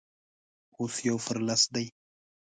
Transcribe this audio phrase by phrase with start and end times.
[0.77, 1.85] اوس يو پر لس دی.